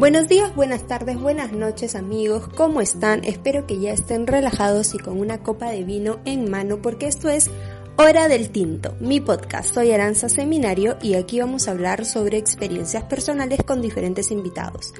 [0.00, 3.22] Buenos días, buenas tardes, buenas noches amigos, ¿cómo están?
[3.22, 7.28] Espero que ya estén relajados y con una copa de vino en mano porque esto
[7.28, 7.50] es
[7.96, 9.74] Hora del Tinto, mi podcast.
[9.74, 14.94] Soy Aranza Seminario y aquí vamos a hablar sobre experiencias personales con diferentes invitados.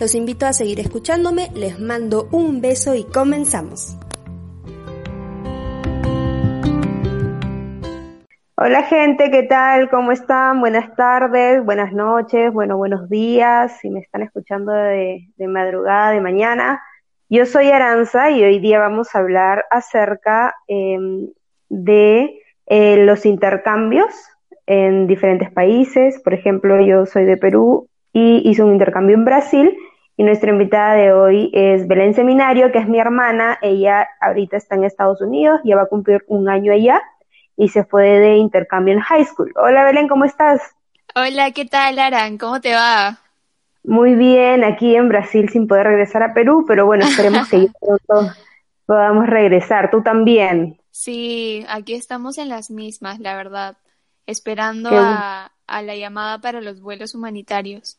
[0.00, 3.98] Los invito a seguir escuchándome, les mando un beso y comenzamos.
[8.58, 9.90] Hola gente, ¿qué tal?
[9.90, 10.60] ¿Cómo están?
[10.60, 16.80] Buenas tardes, buenas noches, bueno, buenos días, si me están escuchando de, madrugada, de mañana.
[17.28, 21.28] Yo soy Aranza y hoy día vamos a hablar acerca em,
[21.68, 24.14] de eh, los intercambios
[24.64, 26.18] en diferentes países.
[26.22, 29.76] Por ejemplo, yo soy de Perú y hice un intercambio en Brasil
[30.16, 33.58] y nuestra invitada de hoy es Belén Seminario, que es mi hermana.
[33.60, 37.02] Ella ahorita está en Estados Unidos, ya va a cumplir un año allá
[37.56, 39.52] y se fue de intercambio en high school.
[39.56, 40.60] Hola Belén, ¿cómo estás?
[41.14, 42.38] Hola, ¿qué tal Aran?
[42.38, 43.18] ¿Cómo te va?
[43.84, 48.32] Muy bien, aquí en Brasil sin poder regresar a Perú, pero bueno, esperemos que pronto
[48.84, 49.90] podamos regresar.
[49.90, 50.78] ¿Tú también?
[50.90, 53.76] Sí, aquí estamos en las mismas, la verdad,
[54.26, 57.98] esperando a, a la llamada para los vuelos humanitarios.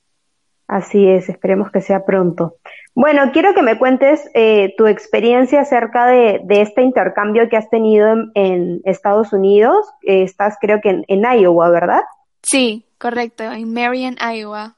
[0.68, 2.56] Así es, esperemos que sea pronto.
[2.94, 8.10] Bueno, quiero que me cuentes eh, tu experiencia acerca de, este intercambio que has tenido
[8.34, 9.88] en, Estados Unidos.
[10.02, 12.02] estás creo que en, Iowa, ¿verdad?
[12.42, 14.76] Sí, correcto, en Marion, Iowa,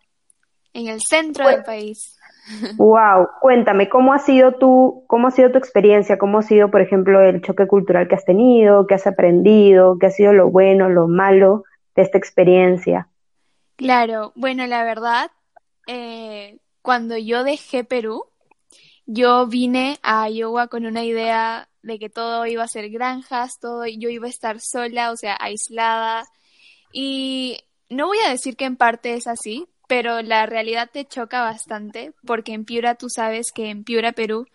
[0.73, 2.15] en el centro del país.
[2.77, 6.17] Wow, cuéntame, ¿cómo ha sido tu, cómo ha sido tu experiencia?
[6.17, 8.87] ¿Cómo ha sido, por ejemplo, el choque cultural que has tenido?
[8.87, 9.99] ¿Qué has aprendido?
[9.99, 11.63] ¿Qué ha sido lo bueno, lo malo
[11.95, 13.07] de esta experiencia?
[13.75, 15.29] Claro, bueno, la verdad,
[15.88, 18.25] eh, cuando yo dejé Perú,
[19.05, 23.86] yo vine a Iowa con una idea de que todo iba a ser granjas, todo
[23.86, 26.25] yo iba a estar sola, o sea, aislada.
[26.91, 31.41] Y no voy a decir que en parte es así, pero la realidad te choca
[31.41, 34.47] bastante porque en Piura tú sabes que en Piura, Perú,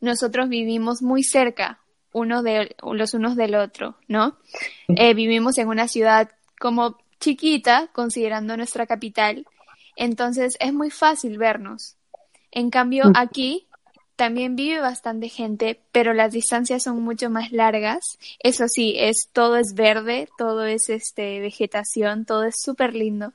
[0.00, 1.80] nosotros vivimos muy cerca
[2.12, 4.38] uno de los unos del otro, ¿no?
[4.88, 9.44] Eh, vivimos en una ciudad como chiquita, considerando nuestra capital,
[9.96, 11.96] entonces es muy fácil vernos.
[12.52, 13.12] En cambio, mm.
[13.16, 13.66] aquí
[14.16, 18.18] también vive bastante gente, pero las distancias son mucho más largas.
[18.38, 23.32] Eso sí, es todo es verde, todo es este vegetación, todo es súper lindo.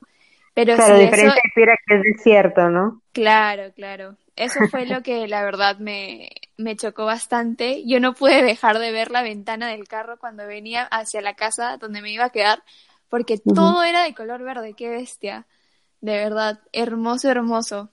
[0.54, 1.40] Pero claro, diferente
[1.86, 3.00] que es desierto, ¿no?
[3.12, 4.16] Claro, claro.
[4.36, 7.84] Eso fue lo que la verdad me, me chocó bastante.
[7.86, 11.76] Yo no pude dejar de ver la ventana del carro cuando venía hacia la casa
[11.78, 12.62] donde me iba a quedar,
[13.08, 15.46] porque todo era de color verde, qué bestia
[16.02, 17.88] de verdad, hermoso, hermoso.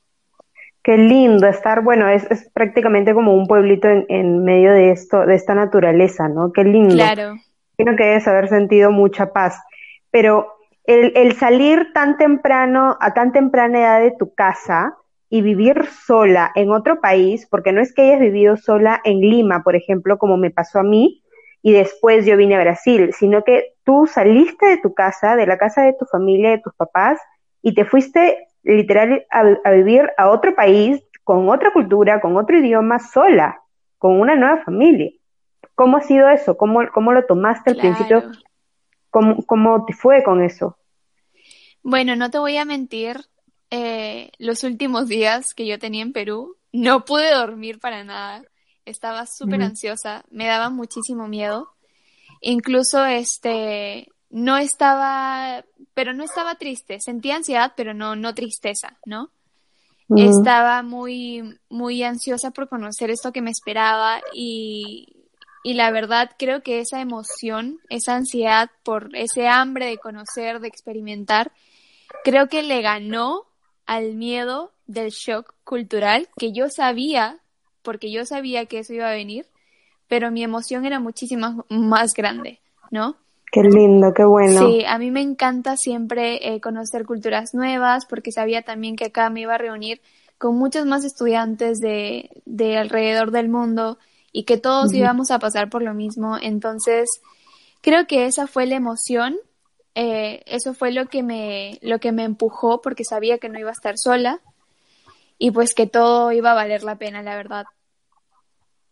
[0.83, 5.25] Qué lindo estar, bueno, es, es prácticamente como un pueblito en, en, medio de esto,
[5.25, 6.51] de esta naturaleza, ¿no?
[6.51, 6.95] Qué lindo.
[6.95, 7.35] Claro.
[7.77, 9.61] Creo que debes haber sentido mucha paz.
[10.09, 10.47] Pero
[10.85, 14.97] el, el salir tan temprano, a tan temprana edad de tu casa
[15.29, 19.61] y vivir sola en otro país, porque no es que hayas vivido sola en Lima,
[19.63, 21.21] por ejemplo, como me pasó a mí,
[21.61, 25.57] y después yo vine a Brasil, sino que tú saliste de tu casa, de la
[25.59, 27.19] casa de tu familia, de tus papás,
[27.61, 32.99] y te fuiste literal a, vivir a otro país, con otra cultura, con otro idioma,
[32.99, 33.61] sola,
[33.97, 35.11] con una nueva familia.
[35.75, 36.57] ¿Cómo ha sido eso?
[36.57, 38.31] ¿Cómo, cómo lo tomaste al principio?
[39.09, 40.77] ¿Cómo, ¿Cómo te fue con eso?
[41.83, 43.17] Bueno, no te voy a mentir,
[43.71, 48.43] eh, los últimos días que yo tenía en Perú, no pude dormir para nada.
[48.85, 51.69] Estaba súper ansiosa, me daba muchísimo miedo.
[52.41, 55.63] Incluso, este, no estaba,
[55.93, 59.31] pero no estaba triste, sentía ansiedad, pero no, no tristeza, ¿no?
[60.15, 65.27] Estaba muy, muy ansiosa por conocer esto que me esperaba y,
[65.63, 70.67] y la verdad creo que esa emoción, esa ansiedad por ese hambre de conocer, de
[70.67, 71.51] experimentar,
[72.23, 73.45] creo que le ganó
[73.85, 77.39] al miedo del shock cultural que yo sabía,
[77.83, 79.45] porque yo sabía que eso iba a venir,
[80.07, 82.59] pero mi emoción era muchísimo más grande,
[82.89, 83.15] ¿no?
[83.51, 84.59] Qué lindo, qué bueno.
[84.59, 89.29] Sí, a mí me encanta siempre eh, conocer culturas nuevas porque sabía también que acá
[89.29, 90.01] me iba a reunir
[90.37, 93.97] con muchos más estudiantes de, de alrededor del mundo
[94.31, 96.37] y que todos íbamos a pasar por lo mismo.
[96.39, 97.09] Entonces,
[97.81, 99.35] creo que esa fue la emoción,
[99.95, 103.69] eh, eso fue lo que, me, lo que me empujó porque sabía que no iba
[103.69, 104.39] a estar sola
[105.39, 107.65] y pues que todo iba a valer la pena, la verdad.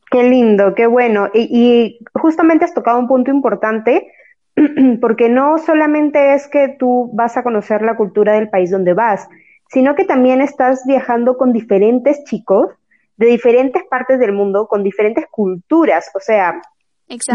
[0.09, 1.29] Qué lindo, qué bueno.
[1.33, 4.11] Y, y justamente has tocado un punto importante
[5.01, 9.27] porque no solamente es que tú vas a conocer la cultura del país donde vas,
[9.69, 12.67] sino que también estás viajando con diferentes chicos
[13.17, 16.61] de diferentes partes del mundo, con diferentes culturas, o sea,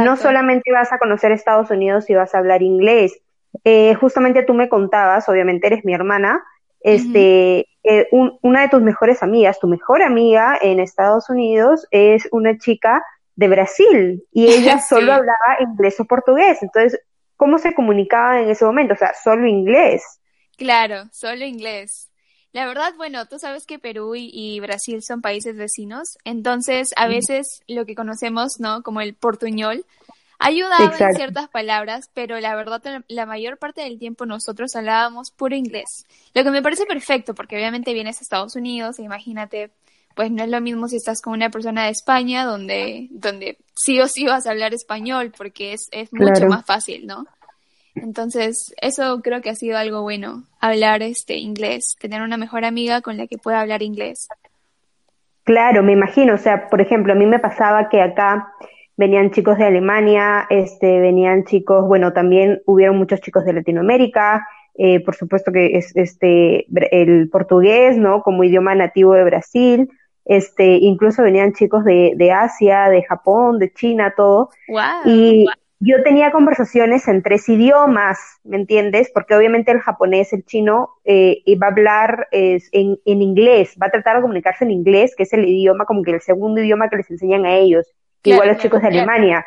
[0.04, 3.18] no solamente vas a conocer Estados Unidos y vas a hablar inglés,
[3.64, 6.42] eh, justamente tú me contabas, obviamente eres mi hermana,
[6.80, 8.08] este, eh,
[8.42, 13.02] una de tus mejores amigas, tu mejor amiga en Estados Unidos es una chica
[13.34, 16.58] de Brasil y ella solo hablaba inglés o portugués.
[16.62, 17.00] Entonces,
[17.42, 18.94] ¿cómo se comunicaba en ese momento?
[18.94, 20.00] O sea, solo inglés.
[20.56, 22.08] Claro, solo inglés.
[22.52, 27.62] La verdad, bueno, tú sabes que Perú y, Brasil son países vecinos, entonces a veces
[27.66, 28.84] lo que conocemos, ¿no?
[28.84, 29.84] Como el portuñol,
[30.38, 35.56] ayudaba en ciertas palabras, pero la verdad la mayor parte del tiempo nosotros hablábamos puro
[35.56, 36.06] inglés.
[36.34, 39.72] Lo que me parece perfecto, porque obviamente vienes a Estados Unidos, e imagínate,
[40.14, 44.00] pues no es lo mismo si estás con una persona de España, donde, donde sí
[44.00, 47.26] o sí vas a hablar español, porque es, es mucho más fácil, ¿no?
[47.94, 53.02] Entonces, eso creo que ha sido algo bueno, hablar este inglés, tener una mejor amiga
[53.02, 54.28] con la que pueda hablar inglés.
[55.44, 58.54] Claro, me imagino, o sea, por ejemplo, a mí me pasaba que acá
[58.96, 65.00] venían chicos de Alemania, este, venían chicos, bueno, también hubieron muchos chicos de Latinoamérica, eh,
[65.00, 66.66] por supuesto que es este
[66.96, 68.22] el portugués, ¿no?
[68.22, 69.90] Como idioma nativo de Brasil,
[70.24, 74.50] este, incluso venían chicos de, de Asia, de Japón, de China, todo.
[74.68, 75.46] Wow, y,
[75.84, 79.10] yo tenía conversaciones en tres idiomas, ¿me entiendes?
[79.12, 83.90] Porque obviamente el japonés, el chino, eh, va a hablar en, en, inglés, va a
[83.90, 86.98] tratar de comunicarse en inglés, que es el idioma, como que el segundo idioma que
[86.98, 87.84] les enseñan a ellos,
[88.22, 89.44] igual los chicos de Alemania.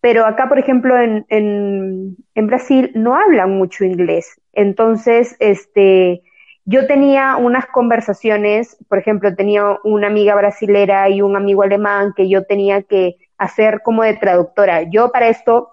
[0.00, 4.40] Pero acá, por ejemplo, en, en, en Brasil no hablan mucho inglés.
[4.52, 6.22] Entonces, este,
[6.66, 12.28] yo tenía unas conversaciones, por ejemplo, tenía una amiga brasilera y un amigo alemán que
[12.28, 14.82] yo tenía que hacer como de traductora.
[14.82, 15.70] Yo para esto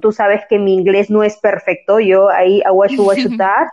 [0.00, 3.06] tú sabes que mi inglés no es perfecto, yo ahí aguachu
[3.38, 3.68] that,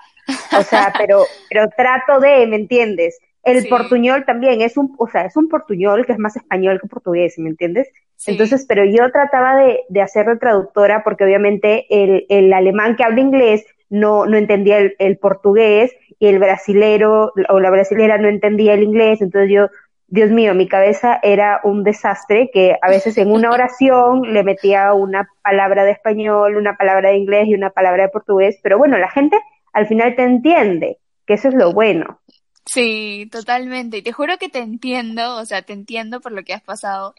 [0.57, 3.19] o sea, pero, pero trato de, ¿me entiendes?
[3.44, 6.88] El portuñol también es un, o sea, es un portuñol que es más español que
[6.88, 7.89] portugués, ¿me entiendes?
[8.27, 13.03] Entonces, pero yo trataba de, de hacer de traductora porque obviamente el, el alemán que
[13.03, 18.29] habla inglés no, no entendía el, el portugués y el brasilero o la brasilera no
[18.29, 19.69] entendía el inglés, entonces yo
[20.06, 24.94] Dios mío, mi cabeza era un desastre que a veces en una oración le metía
[24.94, 29.00] una palabra de español, una palabra de inglés y una palabra de portugués, pero bueno,
[29.00, 29.35] la gente
[29.73, 32.19] al final te entiende, que eso es lo bueno.
[32.67, 33.97] Sí, totalmente.
[33.97, 37.15] Y te juro que te entiendo, o sea, te entiendo por lo que has pasado,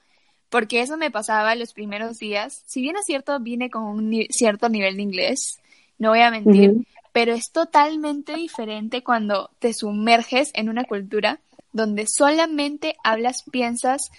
[0.49, 2.63] porque eso me pasaba los primeros días.
[2.67, 5.61] Si bien es cierto, vine con un cierto nivel de inglés,
[5.99, 11.41] no voy a mentir, pero es totalmente diferente cuando te sumerges en una cultura
[11.73, 14.11] donde solamente hablas, piensas,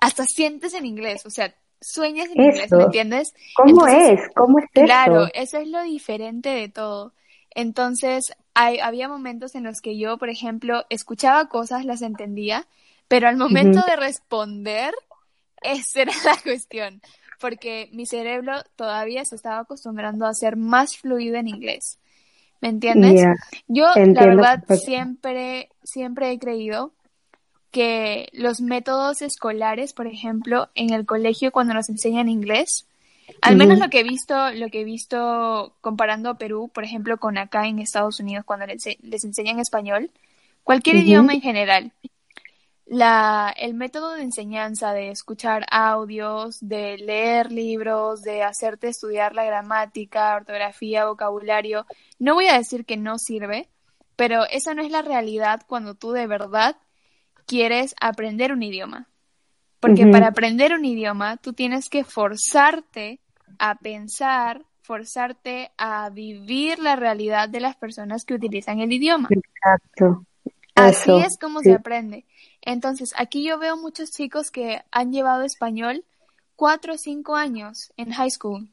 [0.00, 3.32] hasta sientes en inglés, o sea, sueñas en inglés, ¿me entiendes?
[3.54, 4.20] ¿Cómo es?
[4.34, 4.84] ¿Cómo es eso?
[4.84, 7.12] Claro, eso es lo diferente de todo.
[7.50, 12.66] Entonces, hay, había momentos en los que yo, por ejemplo, escuchaba cosas, las entendía,
[13.08, 14.94] pero al momento de responder,
[15.62, 17.00] esa era la cuestión,
[17.40, 21.98] porque mi cerebro todavía se estaba acostumbrando a ser más fluido en inglés.
[22.60, 23.24] ¿Me entiendes?
[23.68, 26.92] Yo, la verdad, siempre, siempre he creído
[27.70, 32.86] que los métodos escolares, por ejemplo, en el colegio cuando nos enseñan inglés,
[33.42, 37.36] al menos lo que he visto, lo que he visto comparando Perú, por ejemplo, con
[37.36, 40.10] acá en Estados Unidos cuando les, enseñan español,
[40.64, 41.92] cualquier idioma en general,
[42.88, 49.44] la, el método de enseñanza de escuchar audios, de leer libros, de hacerte estudiar la
[49.44, 51.84] gramática, ortografía, vocabulario,
[52.18, 53.68] no voy a decir que no sirve,
[54.16, 56.76] pero esa no es la realidad cuando tú de verdad
[57.46, 59.06] quieres aprender un idioma.
[59.80, 63.20] Porque para aprender un idioma tú tienes que forzarte
[63.58, 69.28] a pensar, forzarte a vivir la realidad de las personas que utilizan el idioma.
[69.30, 70.24] Exacto.
[70.78, 72.24] Así es como se aprende.
[72.62, 76.04] Entonces, aquí yo veo muchos chicos que han llevado español
[76.56, 78.68] cuatro o cinco años en high school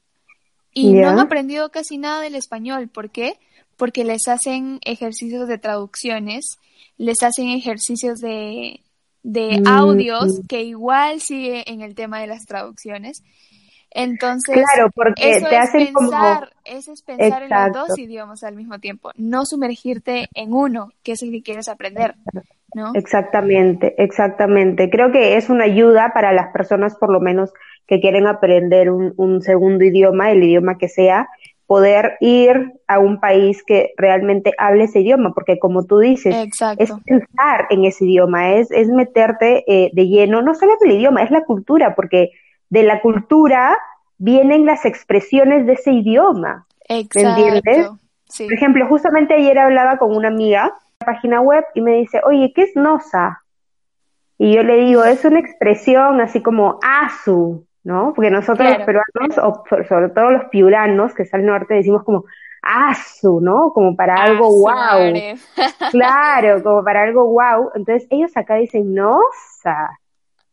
[0.73, 2.89] y no han aprendido casi nada del español.
[2.89, 3.39] ¿Por qué?
[3.77, 6.57] Porque les hacen ejercicios de traducciones
[6.97, 8.81] les hacen ejercicios de,
[9.23, 13.21] de mm, audios que igual sigue en el tema de las traducciones.
[13.97, 18.43] Entonces, claro, porque eso te es hacen pensar, eso es pensar en los dos idiomas
[18.43, 22.15] al mismo tiempo, no sumergirte en uno, que es el que quieres aprender,
[22.73, 22.91] ¿no?
[22.93, 24.89] Exactamente, exactamente.
[24.89, 27.53] Creo que es una ayuda para las personas, por lo menos,
[27.87, 31.29] que quieren aprender un, un segundo idioma, el idioma que sea,
[31.65, 36.35] poder ir a un país que realmente hable ese idioma, porque como tú dices,
[36.77, 41.23] es pensar en ese idioma, es, es meterte eh, de lleno, no solo el idioma,
[41.23, 42.31] es la cultura, porque
[42.69, 43.77] de la cultura
[44.17, 46.67] vienen las expresiones de ese idioma.
[46.87, 47.19] Exacto.
[47.19, 47.89] ¿Me entiendes?
[48.37, 52.51] Por ejemplo, justamente ayer hablaba con una amiga la página web y me dice, oye,
[52.55, 53.43] ¿qué es nosa?
[54.37, 58.13] Y yo le digo, es una expresión así como asu, ¿no?
[58.13, 62.25] Porque nosotros los peruanos, o sobre todo los piuranos, que es al norte, decimos como
[62.61, 63.71] asu, ¿no?
[63.71, 65.13] Como para algo wow.
[65.91, 67.71] claro, como para algo wow.
[67.75, 69.99] Entonces ellos acá dicen nosa,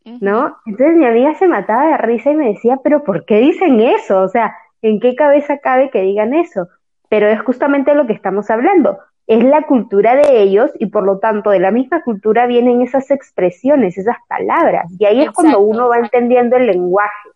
[0.04, 0.56] ¿no?
[0.66, 4.20] Entonces mi amiga se mataba de risa y me decía, pero ¿por qué dicen eso?
[4.20, 6.68] O sea, ¿en qué cabeza cabe que digan eso?
[7.08, 8.98] Pero es justamente lo que estamos hablando.
[9.26, 13.10] Es la cultura de ellos y por lo tanto de la misma cultura vienen esas
[13.10, 14.86] expresiones, esas palabras.
[14.98, 17.28] Y ahí es cuando uno va entendiendo el lenguaje,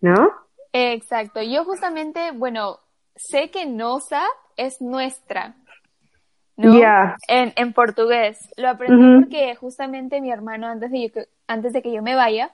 [0.00, 0.30] ¿no?
[0.72, 1.42] Exacto.
[1.42, 2.78] Yo justamente, bueno,
[3.14, 4.22] sé que nosa
[4.56, 5.54] es nuestra,
[6.56, 6.74] ¿no?
[7.28, 8.48] En, en, portugués.
[8.56, 12.50] Lo aprendí porque justamente mi hermano, antes de, antes de que yo me vaya,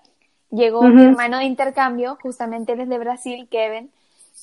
[0.51, 3.91] llegó mi hermano de intercambio, justamente él es de Brasil, Kevin,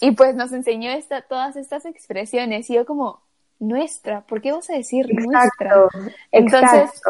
[0.01, 2.69] y pues nos enseñó esta, todas estas expresiones.
[2.69, 3.21] Y yo como,
[3.59, 5.87] nuestra, ¿por qué vas a decir nuestra?
[6.31, 7.01] Entonces,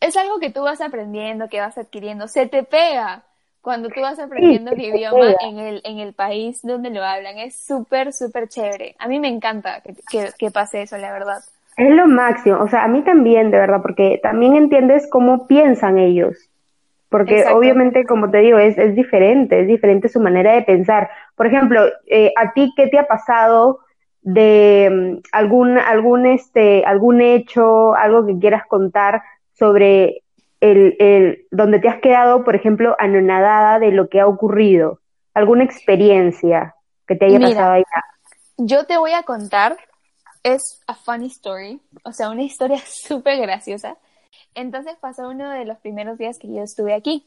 [0.00, 3.24] es algo que tú vas aprendiendo, que vas adquiriendo, se te pega
[3.60, 7.38] cuando tú vas aprendiendo el idioma en el, en el país donde lo hablan.
[7.38, 8.94] Es súper, súper chévere.
[8.98, 11.42] A mí me encanta que, que, pase eso, la verdad.
[11.76, 15.98] Es lo máximo, o sea, a mí también, de verdad, porque también entiendes cómo piensan
[15.98, 16.48] ellos.
[17.08, 21.08] Porque obviamente, como te digo, es, es diferente, es diferente su manera de pensar.
[21.36, 23.80] Por ejemplo, eh, ¿a ti qué te ha pasado
[24.22, 30.22] de mm, algún, algún, este, algún hecho, algo que quieras contar sobre
[30.60, 34.98] el, el, donde te has quedado, por ejemplo, anonadada de lo que ha ocurrido?
[35.32, 36.74] ¿Alguna experiencia
[37.06, 38.04] que te haya pasado allá?
[38.58, 39.76] Yo te voy a contar,
[40.46, 43.96] es a funny story, o sea, una historia súper graciosa.
[44.54, 47.24] Entonces pasó uno de los primeros días que yo estuve aquí.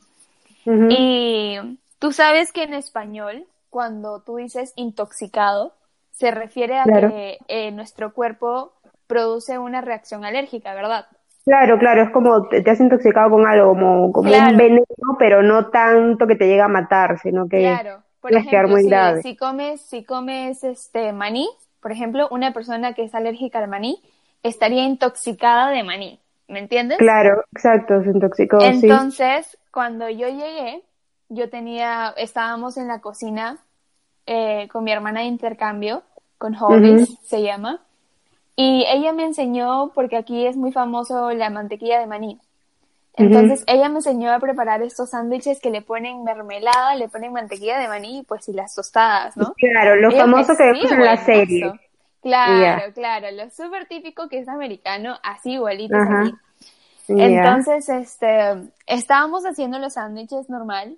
[0.65, 1.57] Y
[1.97, 5.73] tú sabes que en español, cuando tú dices intoxicado,
[6.11, 8.73] se refiere a que eh, nuestro cuerpo
[9.07, 11.07] produce una reacción alérgica, ¿verdad?
[11.43, 14.85] Claro, claro, es como te, has intoxicado con algo, como, como un veneno,
[15.17, 18.03] pero no tanto que te llega a matar, sino que claro.
[18.21, 19.21] Por ejemplo, muy si, grave.
[19.21, 21.49] si comes, si comes este maní,
[21.81, 24.01] por ejemplo, una persona que es alérgica al maní
[24.43, 26.97] estaría intoxicada de maní, ¿me entiendes?
[26.97, 28.59] Claro, exacto, se intoxicó.
[28.61, 30.83] Entonces, cuando yo llegué,
[31.29, 33.57] yo tenía, estábamos en la cocina
[34.25, 36.03] eh, con mi hermana de intercambio,
[36.37, 37.81] con Hobbies, se llama,
[38.55, 42.39] y ella me enseñó, porque aquí es muy famoso la mantequilla de maní.
[43.15, 47.77] Entonces ella me enseñó a preparar estos sándwiches que le ponen mermelada, le ponen mantequilla
[47.77, 49.53] de maní, pues y las tostadas, ¿no?
[49.57, 51.71] Claro, lo famoso que vemos en la serie.
[52.21, 55.95] Claro, claro, lo súper típico que es americano, así igualito.
[57.07, 60.97] Entonces, este, estábamos haciendo los sándwiches normal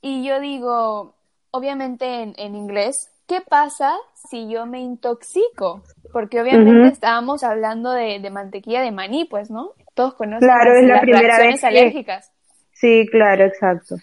[0.00, 1.14] y yo digo,
[1.50, 5.82] obviamente en, en inglés, ¿qué pasa si yo me intoxico?
[6.12, 9.72] Porque obviamente estábamos hablando de, mantequilla de maní, pues, ¿no?
[9.98, 12.32] Todos conocen claro, las, es la primera reacciones alérgicas.
[12.70, 13.96] Sí, claro, exacto.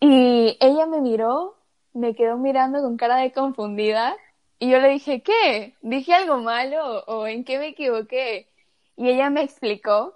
[0.00, 1.54] Y ella me miró,
[1.94, 4.16] me quedó mirando con cara de confundida
[4.58, 5.74] y yo le dije, ¿qué?
[5.82, 8.48] ¿Dije algo malo o en qué me equivoqué?
[8.96, 10.14] Y ella me explicó,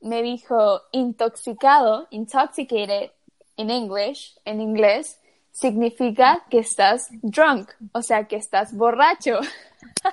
[0.00, 3.10] me dijo, intoxicado, intoxicated,
[3.58, 9.38] en English, en inglés, significa que estás drunk, o sea, que estás borracho.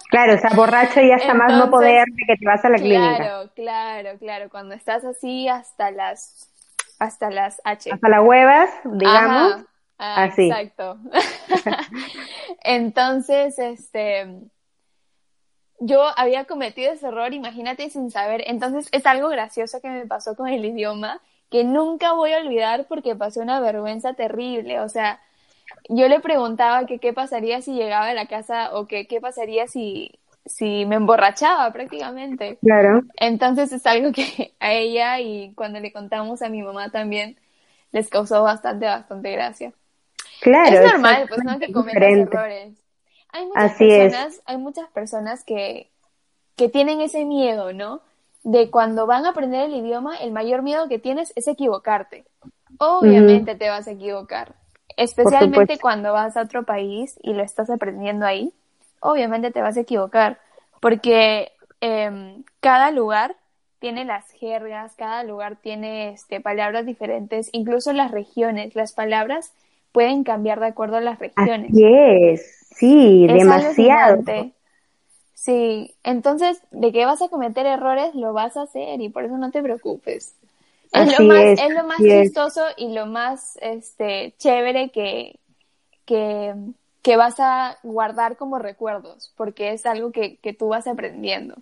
[0.09, 2.77] Claro, o sea, borracho y hasta más no poder de que te vas a la
[2.77, 3.17] clínica.
[3.17, 6.47] Claro, claro, claro, cuando estás así hasta las
[6.99, 7.91] hasta las H.
[7.91, 9.65] Hasta las huevas, digamos.
[9.97, 10.49] Ah, así.
[10.49, 10.97] Exacto.
[12.63, 14.27] Entonces, este
[15.79, 18.43] yo había cometido ese error, imagínate sin saber.
[18.47, 22.85] Entonces, es algo gracioso que me pasó con el idioma que nunca voy a olvidar
[22.87, 25.19] porque pasé una vergüenza terrible, o sea,
[25.89, 29.67] yo le preguntaba que qué pasaría si llegaba a la casa o que qué pasaría
[29.67, 32.57] si, si me emborrachaba prácticamente.
[32.61, 33.01] Claro.
[33.17, 37.37] Entonces es algo que a ella y cuando le contamos a mi mamá también
[37.91, 39.73] les causó bastante, bastante gracia.
[40.41, 40.79] Claro.
[40.79, 42.73] Es normal, pues no que cometas errores.
[43.31, 45.89] Hay muchas personas, hay muchas personas que,
[46.55, 48.01] que tienen ese miedo, ¿no?
[48.43, 52.25] De cuando van a aprender el idioma, el mayor miedo que tienes es equivocarte.
[52.79, 54.55] Obviamente te vas a equivocar.
[54.99, 58.51] Especialmente cuando vas a otro país y lo estás aprendiendo ahí,
[58.99, 60.39] obviamente te vas a equivocar,
[60.81, 63.37] porque em, cada lugar
[63.79, 69.53] tiene las jergas, cada lugar tiene este, palabras diferentes, incluso las regiones, las palabras
[69.93, 71.71] pueden cambiar de acuerdo a las regiones.
[71.71, 74.51] Así es, sí, demasiado.
[75.33, 79.37] Sí, entonces, de que vas a cometer errores, lo vas a hacer y por eso
[79.37, 80.35] no te preocupes.
[80.91, 85.39] Es lo más, es, lo más chistoso y lo más este chévere que,
[86.05, 86.55] que,
[87.03, 91.55] que, vas a guardar como recuerdos, porque es algo que, que tú vas aprendiendo.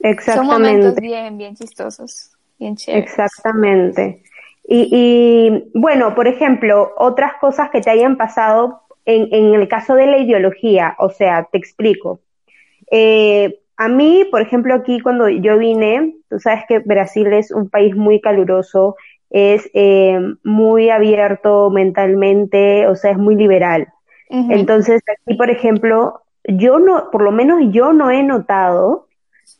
[0.00, 0.32] Exactamente.
[0.32, 3.10] Son momentos bien, bien chistosos, bien chéveres.
[3.10, 4.22] Exactamente.
[4.66, 9.94] Y, y bueno, por ejemplo, otras cosas que te hayan pasado en, en el caso
[9.94, 12.20] de la ideología, o sea, te explico.
[12.90, 17.70] Eh, a mí, por ejemplo, aquí cuando yo vine, tú sabes que Brasil es un
[17.70, 18.96] país muy caluroso,
[19.30, 23.86] es eh, muy abierto mentalmente, o sea, es muy liberal.
[24.30, 29.06] Entonces, aquí, por ejemplo, yo no, por lo menos yo no he notado,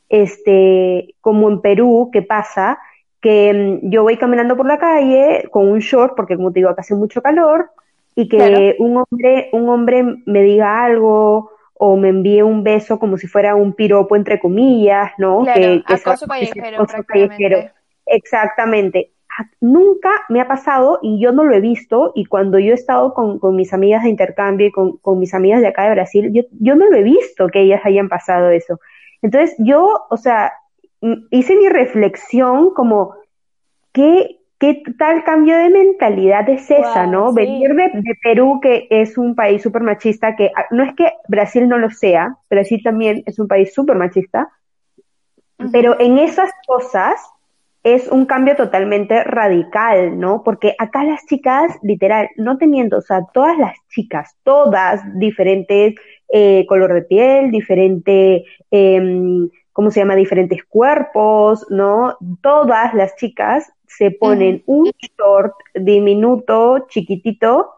[0.08, 2.78] este, como en Perú, que pasa,
[3.22, 6.70] que mm, yo voy caminando por la calle con un short, porque como te digo,
[6.70, 7.70] acá hace mucho calor,
[8.16, 13.16] y que un hombre, un hombre me diga algo o me envíe un beso como
[13.16, 15.44] si fuera un piropo entre comillas, ¿no?
[15.44, 17.70] que, acoso callejero, callejero.
[18.06, 19.12] Exactamente
[19.60, 23.14] nunca me ha pasado y yo no lo he visto y cuando yo he estado
[23.14, 26.74] con, mis amigas de intercambio y con, mis amigas de acá de Brasil, yo, yo
[26.74, 28.80] no lo he visto que ellas hayan pasado eso.
[29.22, 30.52] Entonces yo, o sea,
[31.30, 33.14] hice mi reflexión como,
[33.92, 37.32] ¿qué, qué tal cambio de mentalidad es esa, no?
[37.32, 41.12] Venir de, de, Perú, que es un país súper machista, que ah, no es que
[41.28, 44.48] Brasil no lo sea, Brasil también es un país súper machista,
[45.72, 47.20] pero en esas cosas
[47.84, 50.42] es un cambio totalmente radical, ¿no?
[50.42, 55.94] Porque acá las chicas, literal, no teniendo, o sea, todas las chicas, todas diferentes
[56.30, 60.16] eh, color de piel, diferente, eh, ¿cómo se llama?
[60.16, 62.18] Diferentes cuerpos, ¿no?
[62.42, 67.74] Todas las chicas se ponen un short diminuto, chiquitito,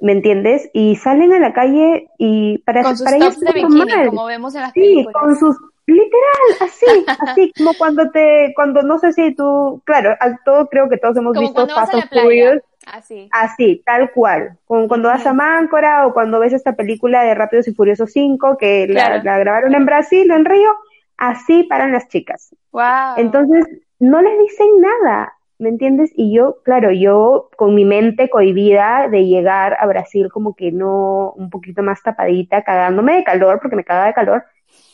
[0.00, 0.70] ¿me entiendes?
[0.72, 4.54] Y salen a la calle y para, con sus para tops de bikini, como vemos
[4.54, 5.56] en las sí, con sus
[5.90, 6.86] Literal, así,
[7.26, 11.36] así como cuando te, cuando no sé si tú, claro, todo creo que todos hemos
[11.36, 12.62] visto Fast and Furious.
[12.86, 13.28] Así.
[13.30, 14.58] Así, tal cual.
[14.66, 18.56] Como cuando vas a Máncora o cuando ves esta película de Rápidos y Furiosos 5
[18.56, 20.70] que la, grabaron en Brasil o en Río,
[21.16, 22.54] así paran las chicas.
[22.72, 23.16] Wow.
[23.18, 23.66] Entonces,
[23.98, 26.10] no les dicen nada, ¿me entiendes?
[26.16, 31.32] Y yo, claro, yo con mi mente cohibida de llegar a Brasil como que no,
[31.36, 34.44] un poquito más tapadita, cagándome de calor, porque me caga de calor,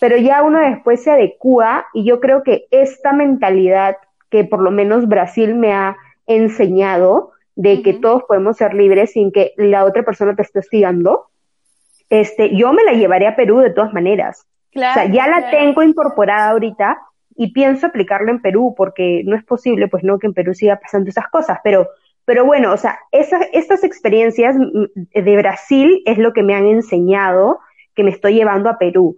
[0.01, 3.97] pero ya uno después se adecua y yo creo que esta mentalidad
[4.29, 9.31] que por lo menos Brasil me ha enseñado de que todos podemos ser libres sin
[9.31, 11.29] que la otra persona te esté hostigando,
[12.11, 14.47] este, yo me la llevaré a Perú de todas maneras.
[14.75, 16.99] o sea, ya la tengo incorporada ahorita
[17.37, 20.77] y pienso aplicarlo en Perú porque no es posible, pues no, que en Perú siga
[20.77, 21.89] pasando esas cosas, pero,
[22.25, 27.61] pero bueno, o sea, esas, estas experiencias de Brasil es lo que me han enseñado
[27.95, 29.17] que me estoy llevando a Perú.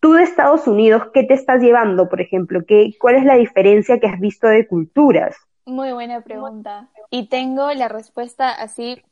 [0.00, 2.60] Tú de Estados Unidos, ¿qué te estás llevando, por ejemplo?
[2.66, 5.36] ¿Qué, ¿Cuál es la diferencia que has visto de culturas?
[5.64, 6.88] Muy buena pregunta.
[7.10, 9.02] Y tengo la respuesta así.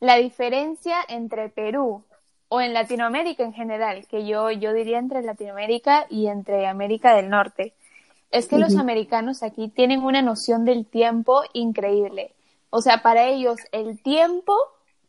[0.00, 2.04] La diferencia entre Perú
[2.48, 7.28] o en Latinoamérica en general, que yo, yo diría entre Latinoamérica y entre América del
[7.30, 7.74] Norte,
[8.30, 12.32] es que los americanos aquí tienen una noción del tiempo increíble.
[12.70, 14.54] O sea, para ellos el tiempo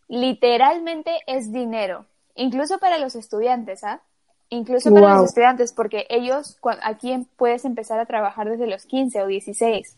[0.08, 2.06] literalmente es dinero,
[2.36, 4.02] incluso para los estudiantes, ¿ah?
[4.50, 9.22] incluso para los estudiantes, porque ellos aquí em, puedes empezar a trabajar desde los 15
[9.22, 9.96] o 16,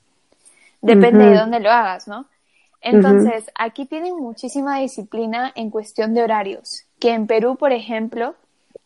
[0.81, 2.27] depende de dónde lo hagas, ¿no?
[2.81, 8.36] Entonces, aquí tienen muchísima disciplina en cuestión de horarios, que en Perú, por ejemplo,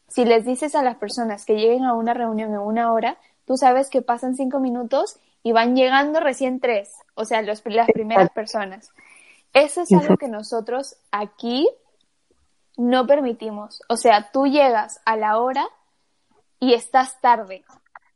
[0.08, 3.18] si les dices a las personas que lleguen a una reunión en una hora,
[3.48, 7.90] tú sabes que pasan cinco minutos y van llegando recién tres, o sea, los, las
[7.92, 8.92] primeras personas.
[9.54, 11.68] Eso es algo que nosotros aquí
[12.76, 13.82] no permitimos.
[13.88, 15.66] O sea, tú llegas a la hora
[16.60, 17.64] y estás tarde.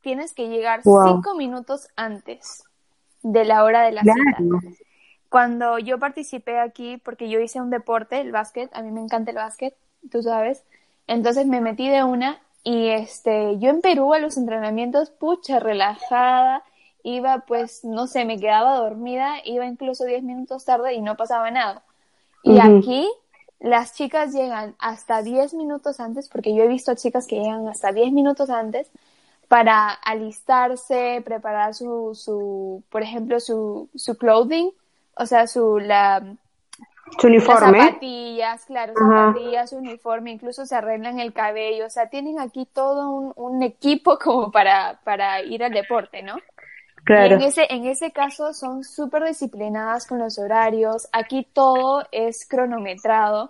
[0.02, 2.64] Tienes que llegar cinco minutos antes
[3.24, 4.38] de la hora de la cita.
[5.30, 9.32] Cuando yo participé aquí, porque yo hice un deporte, el básquet, a mí me encanta
[9.32, 9.74] el básquet,
[10.12, 10.64] tú sabes,
[11.08, 16.64] entonces me metí de una y este, yo en Perú a los entrenamientos, pucha, relajada,
[17.04, 21.52] iba pues, no sé, me quedaba dormida, iba incluso diez minutos tarde y no pasaba
[21.52, 21.84] nada.
[22.44, 23.08] Y aquí
[23.60, 27.92] las chicas llegan hasta 10 minutos antes, porque yo he visto chicas que llegan hasta
[27.92, 28.90] 10 minutos antes
[29.48, 34.72] para alistarse, preparar su, su por ejemplo, su, su clothing,
[35.16, 36.38] o sea, su, la,
[37.20, 37.78] su uniforme.
[37.78, 42.68] Las zapatillas, claro, zapatillas, su uniforme, incluso se arreglan el cabello, o sea, tienen aquí
[42.72, 46.36] todo un, un equipo como para, para ir al deporte, ¿no?
[47.08, 51.08] en ese, en ese caso son súper disciplinadas con los horarios.
[51.12, 53.50] Aquí todo es cronometrado.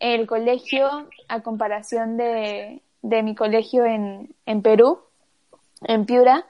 [0.00, 0.88] El colegio,
[1.28, 5.00] a comparación de, de mi colegio en, en Perú,
[5.82, 6.46] en Piura,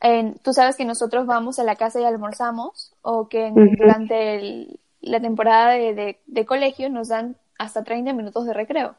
[0.00, 4.68] en, tú sabes que nosotros vamos a la casa y almorzamos, o que durante
[5.06, 8.94] la temporada de, de, colegio nos dan hasta 30 minutos de recreo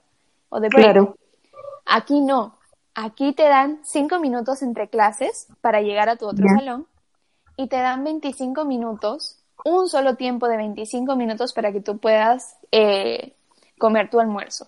[0.50, 0.84] o de break.
[0.84, 1.16] Claro.
[1.86, 2.58] Aquí no.
[2.96, 6.88] Aquí te dan 5 minutos entre clases para llegar a tu otro salón
[7.56, 12.58] y te dan 25 minutos, un solo tiempo de 25 minutos para que tú puedas
[12.72, 13.36] eh,
[13.78, 14.68] comer tu almuerzo.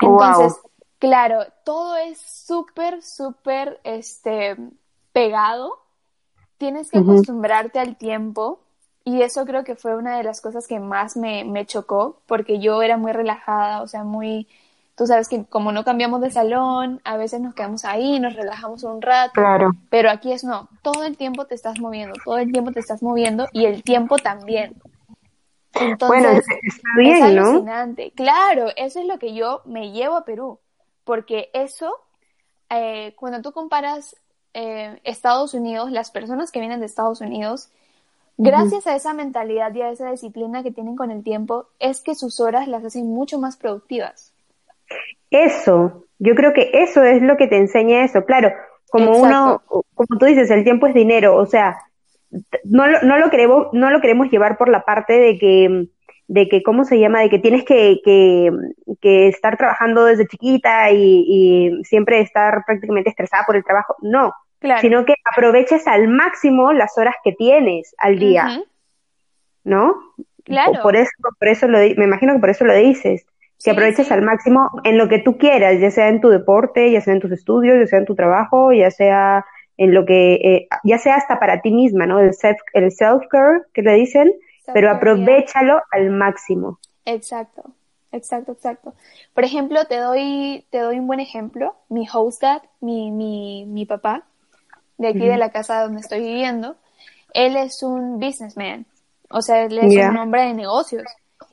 [0.00, 0.60] Entonces,
[0.98, 4.56] claro, todo es súper, súper, este,
[5.12, 5.72] pegado.
[6.58, 8.60] Tienes que acostumbrarte al tiempo
[9.08, 12.58] y eso creo que fue una de las cosas que más me, me chocó porque
[12.58, 14.46] yo era muy relajada, o sea, muy,
[14.96, 18.82] tú sabes que como no cambiamos de salón, a veces nos quedamos ahí, nos relajamos
[18.82, 19.70] un rato, claro.
[19.88, 23.02] pero aquí es no, todo el tiempo te estás moviendo, todo el tiempo te estás
[23.02, 24.74] moviendo y el tiempo también.
[25.72, 28.12] Entonces, bueno, está bien, es alucinante.
[28.14, 30.58] Claro, eso es lo que yo me llevo a Perú,
[31.04, 31.94] porque eso,
[32.68, 34.16] eh, cuando tú comparas
[34.52, 37.70] eh, Estados Unidos, las personas que vienen de Estados Unidos,
[38.38, 42.14] gracias a esa mentalidad y a esa disciplina que tienen con el tiempo, es que
[42.14, 44.32] sus horas las hacen mucho más productivas.
[45.30, 48.24] Eso, yo creo que eso es lo que te enseña eso.
[48.24, 48.50] Claro,
[48.90, 51.76] como uno, como tú dices, el tiempo es dinero, o sea,
[52.64, 55.88] no, no lo queremos, no lo queremos llevar por la parte de que,
[56.26, 57.20] de que, ¿cómo se llama?
[57.20, 58.50] De que tienes que, que,
[59.00, 63.96] que estar trabajando desde chiquita y, y, siempre estar prácticamente estresada por el trabajo.
[64.00, 64.32] No,
[64.80, 68.62] sino que aproveches al máximo las horas que tienes al día.
[69.64, 69.94] ¿No?
[70.44, 70.80] Claro.
[70.82, 73.26] Por eso, por eso lo, me imagino que por eso lo dices
[73.62, 77.00] que aproveches al máximo en lo que tú quieras, ya sea en tu deporte, ya
[77.00, 79.44] sea en tus estudios, ya sea en tu trabajo, ya sea
[79.76, 82.20] en lo que, eh, ya sea hasta para ti misma, ¿no?
[82.20, 84.32] El self, el self-care que le dicen,
[84.72, 86.78] pero aprovechalo al máximo.
[87.04, 87.64] Exacto,
[88.12, 88.94] exacto, exacto.
[89.34, 91.74] Por ejemplo, te doy, te doy un buen ejemplo.
[91.88, 94.24] Mi host dad, mi, mi, mi papá,
[94.98, 96.76] de aquí de la casa donde estoy viviendo,
[97.32, 98.84] él es un businessman.
[99.30, 101.04] O sea, él es un hombre de negocios.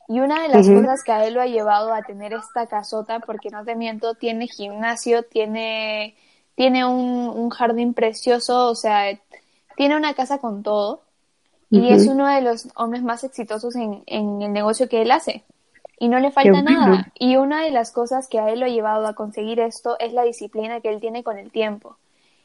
[0.08, 3.20] Y una de las cosas que a él lo ha llevado a tener esta casota,
[3.20, 6.16] porque no te miento, tiene gimnasio, tiene,
[6.56, 9.18] tiene un, jardín precioso, o sea,
[9.76, 11.02] tiene una casa con todo.
[11.72, 15.44] Y es uno de los hombres más exitosos en, en, el negocio que él hace.
[16.00, 17.12] Y no le falta nada.
[17.16, 20.14] Y una de las cosas que a él lo ha llevado a conseguir esto es
[20.14, 21.98] la disciplina que él tiene con el tiempo.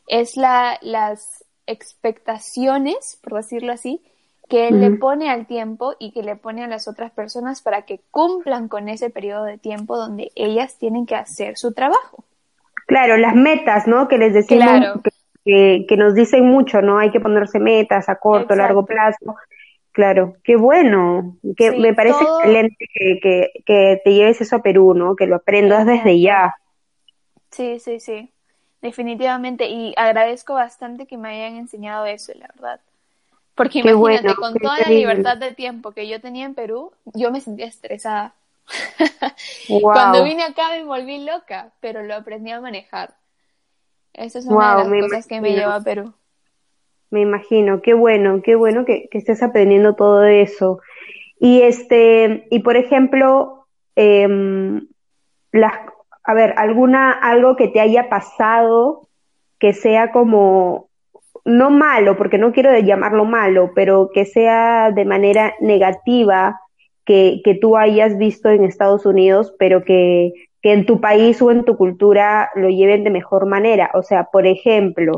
[0.06, 4.02] Es la, las expectaciones, por decirlo así,
[4.48, 7.82] que él le pone al tiempo y que le pone a las otras personas para
[7.82, 12.24] que cumplan con ese periodo de tiempo donde ellas tienen que hacer su trabajo.
[12.86, 14.08] Claro, las metas, ¿no?
[14.08, 15.00] Que les decimos
[15.44, 16.98] que, que, nos dicen mucho, ¿no?
[16.98, 19.36] Hay que ponerse metas a corto, largo plazo.
[19.92, 25.14] Claro, qué bueno, que me parece excelente que, que, te lleves eso a Perú, ¿no?
[25.14, 26.56] Que lo aprendas desde ya.
[27.52, 28.32] Sí, sí, sí,
[28.82, 29.68] definitivamente.
[29.68, 32.80] Y agradezco bastante que me hayan enseñado eso, la verdad.
[33.54, 37.40] Porque imagínate, con toda la libertad de tiempo que yo tenía en Perú, yo me
[37.40, 38.34] sentía estresada.
[39.82, 43.14] Cuando vine acá me volví loca, pero lo aprendí a manejar.
[44.14, 46.14] Esa es una de las cosas que me lleva a Perú.
[47.10, 50.80] Me imagino, qué bueno, qué bueno que, estés aprendiendo todo eso.
[51.38, 53.66] Y este, y por ejemplo,
[53.96, 54.28] eh,
[55.52, 55.74] las,
[56.24, 59.08] a ver, alguna, algo que te haya pasado
[59.58, 60.88] que sea como
[61.44, 66.60] no malo, porque no quiero llamarlo malo, pero que sea de manera negativa
[67.04, 71.50] que, que tú hayas visto en Estados Unidos, pero que, que en tu país o
[71.50, 73.90] en tu cultura lo lleven de mejor manera.
[73.94, 75.16] O sea, por ejemplo,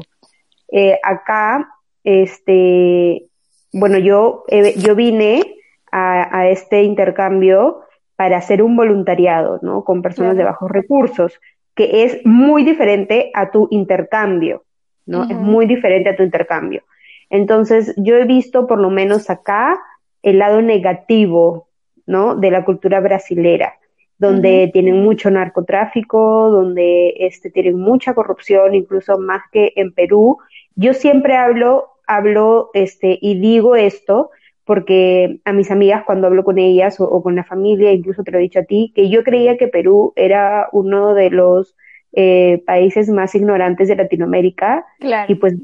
[0.70, 1.68] eh, acá,
[2.04, 3.26] este,
[3.72, 4.44] bueno, yo,
[4.76, 5.56] yo vine
[5.90, 7.80] a, a, este intercambio
[8.16, 9.84] para hacer un voluntariado, ¿no?
[9.84, 11.40] Con personas de bajos recursos,
[11.74, 14.64] que es muy diferente a tu intercambio.
[15.06, 15.24] ¿no?
[15.24, 16.82] Es muy diferente a tu intercambio.
[17.30, 19.80] Entonces, yo he visto por lo menos acá
[20.22, 21.68] el lado negativo,
[22.06, 22.36] ¿no?
[22.36, 23.74] De la cultura brasilera,
[24.18, 30.38] donde tienen mucho narcotráfico, donde este, tienen mucha corrupción, incluso más que en Perú.
[30.76, 34.30] Yo siempre hablo, hablo, este, y digo esto,
[34.64, 38.30] porque a mis amigas cuando hablo con ellas o, o, con la familia, incluso te
[38.30, 41.74] lo he dicho a ti, que yo creía que Perú era uno de los
[42.14, 44.84] eh, países más ignorantes de Latinoamérica.
[45.28, 45.54] Y pues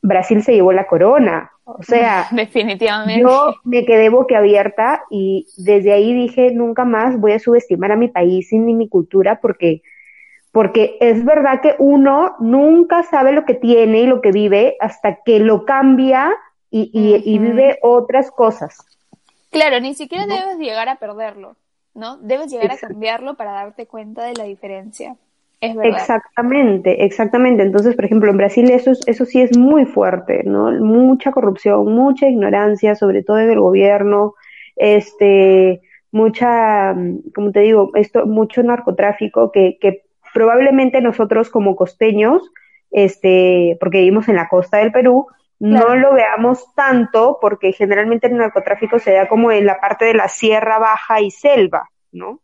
[0.00, 1.50] Brasil se llevó la corona.
[1.64, 3.20] O sea, definitivamente.
[3.20, 8.08] Yo me quedé boquiabierta y desde ahí dije, nunca más voy a subestimar a mi
[8.08, 9.82] país ni mi cultura porque
[10.52, 15.20] porque es verdad que uno nunca sabe lo que tiene y lo que vive hasta
[15.24, 16.32] que lo cambia
[16.70, 16.90] y,
[17.24, 18.78] y, vive otras cosas.
[19.50, 21.56] Claro, ni siquiera debes llegar a perderlo,
[21.94, 22.18] ¿no?
[22.18, 25.16] Debes llegar a cambiarlo para darte cuenta de la diferencia.
[25.60, 27.62] Exactamente, exactamente.
[27.62, 30.70] Entonces, por ejemplo, en Brasil eso, eso sí es muy fuerte, ¿no?
[30.72, 34.34] Mucha corrupción, mucha ignorancia, sobre todo en el gobierno,
[34.76, 36.94] este, mucha,
[37.34, 42.50] como te digo, esto, mucho narcotráfico que, que probablemente nosotros como costeños,
[42.90, 45.26] este, porque vivimos en la costa del Perú,
[45.60, 50.14] no lo veamos tanto porque generalmente el narcotráfico se da como en la parte de
[50.14, 52.40] la sierra baja y selva, ¿no?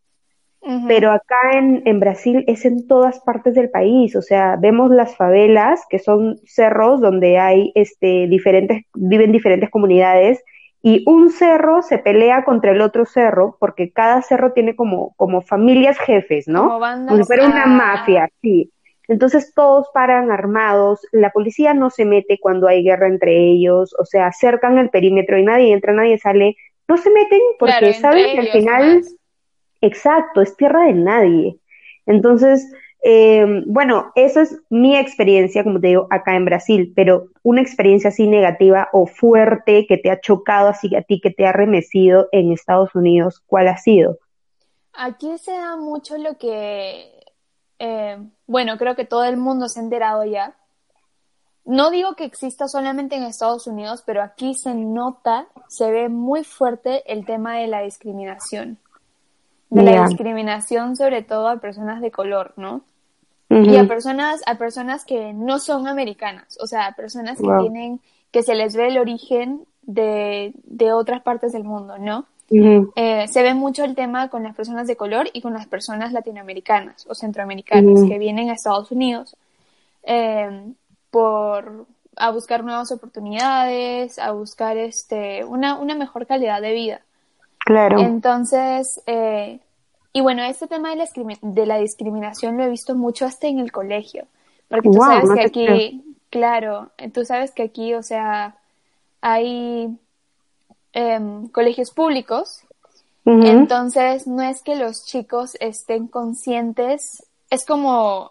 [0.88, 5.16] pero acá en, en, Brasil es en todas partes del país, o sea, vemos las
[5.16, 10.42] favelas, que son cerros donde hay este, diferentes, viven diferentes comunidades,
[10.82, 15.40] y un cerro se pelea contra el otro cerro, porque cada cerro tiene como, como
[15.40, 16.64] familias jefes, ¿no?
[16.64, 17.16] Como bandas.
[17.16, 18.72] si fuera una mafia, sí.
[19.08, 24.04] Entonces todos paran armados, la policía no se mete cuando hay guerra entre ellos, o
[24.04, 26.56] sea, cercan el perímetro y nadie entra, nadie sale,
[26.88, 29.02] no se meten porque saben que al final...
[29.80, 31.58] Exacto, es tierra de nadie.
[32.06, 32.72] Entonces,
[33.04, 38.08] eh, bueno, esa es mi experiencia, como te digo, acá en Brasil, pero una experiencia
[38.08, 42.28] así negativa o fuerte que te ha chocado así a ti, que te ha remecido
[42.32, 44.18] en Estados Unidos, ¿cuál ha sido?
[44.92, 47.15] Aquí se da mucho lo que,
[48.46, 50.54] bueno, creo que todo el mundo se ha enterado ya.
[51.64, 56.44] No digo que exista solamente en Estados Unidos, pero aquí se nota, se ve muy
[56.44, 58.78] fuerte el tema de la discriminación
[59.70, 62.82] de la discriminación sobre todo a personas de color, ¿no?
[63.48, 68.00] Y a personas, a personas que no son americanas, o sea, a personas que tienen,
[68.32, 72.26] que se les ve el origen de, de otras partes del mundo, ¿no?
[72.48, 76.12] Eh, se ve mucho el tema con las personas de color y con las personas
[76.12, 79.36] latinoamericanas o centroamericanas que vienen a Estados Unidos
[80.04, 80.72] eh,
[81.10, 81.86] por
[82.18, 87.00] a buscar nuevas oportunidades, a buscar este una, una mejor calidad de vida.
[87.58, 87.98] Claro.
[87.98, 89.58] Entonces, eh,
[90.12, 91.06] y bueno, este tema de la,
[91.42, 94.26] de la discriminación lo he visto mucho hasta en el colegio.
[94.68, 98.56] Porque tú sabes que aquí, claro, tú sabes que aquí, o sea,
[99.20, 99.96] hay
[100.96, 102.62] em, colegios públicos.
[103.24, 108.30] Entonces, no es que los chicos estén conscientes, es como,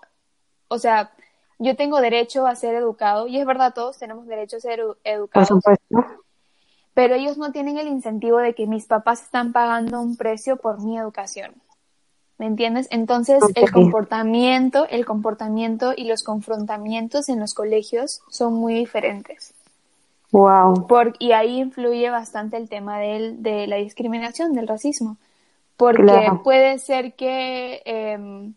[0.70, 1.12] o sea,
[1.60, 5.50] yo tengo derecho a ser educado, y es verdad, todos tenemos derecho a ser educados.
[5.50, 6.24] Por supuesto
[6.96, 10.82] pero ellos no tienen el incentivo de que mis papás están pagando un precio por
[10.82, 11.54] mi educación.
[12.38, 12.88] ¿Me entiendes?
[12.90, 19.54] Entonces, el comportamiento, el comportamiento y los confrontamientos en los colegios son muy diferentes.
[20.36, 20.86] Wow.
[20.88, 25.16] Por, y ahí influye bastante el tema del, de la discriminación, del racismo.
[25.78, 28.52] Porque puede ser que eh,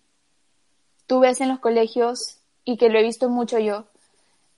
[1.06, 3.84] tú ves en los colegios, y que lo he visto mucho yo,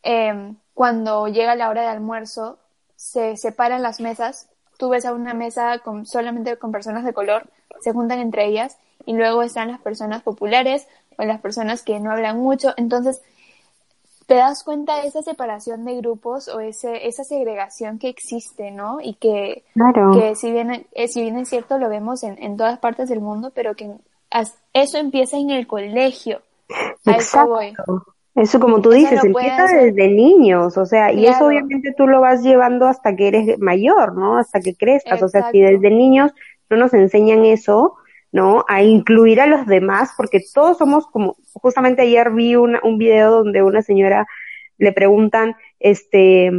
[0.03, 2.59] eh, cuando llega la hora de almuerzo,
[2.97, 7.51] se separan las mesas, tú ves a una mesa con, solamente con personas de color,
[7.81, 12.11] se juntan entre ellas y luego están las personas populares o las personas que no
[12.11, 13.23] hablan mucho, entonces
[14.31, 18.99] te das cuenta de esa separación de grupos o ese, esa segregación que existe, ¿no?
[19.03, 19.65] Y que,
[20.15, 23.21] que si, bien, eh, si bien es cierto lo vemos en, en todas partes del
[23.21, 23.91] mundo, pero que
[24.73, 26.43] eso empieza en el colegio.
[27.07, 27.75] A eso voy.
[28.37, 32.41] Eso como tú dices, empieza desde niños, o sea, y eso obviamente tú lo vas
[32.41, 34.39] llevando hasta que eres mayor, ¿no?
[34.39, 36.31] Hasta que crezcas, o sea, si desde niños
[36.71, 37.97] no nos enseñan eso,
[38.33, 38.65] ¿no?
[38.69, 43.63] A incluir a los demás, porque todos somos como, justamente ayer vi un video donde
[43.63, 44.27] una señora
[44.79, 46.51] le preguntan, este,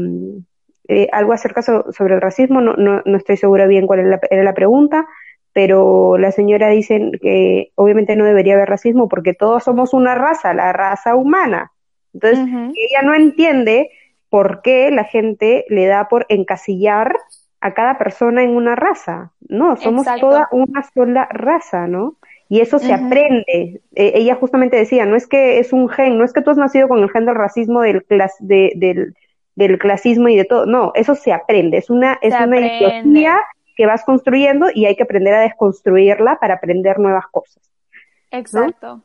[0.88, 4.20] eh, algo acerca sobre el racismo, no, no, no estoy segura bien cuál era la,
[4.30, 5.08] era la pregunta,
[5.54, 10.54] pero la señora dice que obviamente no debería haber racismo porque todos somos una raza,
[10.54, 11.72] la raza humana.
[12.14, 13.90] Entonces, ella no entiende
[14.30, 17.16] por qué la gente le da por encasillar
[17.62, 19.32] a cada persona en una raza.
[19.48, 22.16] No, somos toda una sola raza, ¿no?
[22.50, 23.82] Y eso se aprende.
[23.96, 26.58] E, ella justamente decía, no es que es un gen, no es que tú has
[26.58, 29.16] nacido con el gen del racismo, del, clas del,
[29.56, 30.66] del clasismo y de todo.
[30.66, 31.78] No, eso se aprende.
[31.78, 33.40] Es una, es una ideología
[33.78, 37.64] que vas construyendo y hay que aprender a desconstruirla para aprender nuevas cosas.
[38.32, 39.02] Exacto.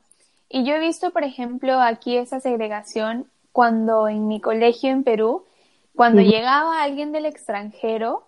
[0.48, 5.44] Y yo he visto, por ejemplo, aquí esa segregación cuando en mi colegio en Perú,
[5.94, 8.25] cuando llegaba alguien del extranjero,